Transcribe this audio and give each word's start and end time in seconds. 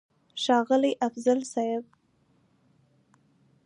ښاغلی 0.43 0.91
افضل 1.07 1.39
صيب!! 1.53 1.83